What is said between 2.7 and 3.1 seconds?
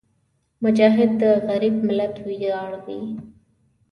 وي.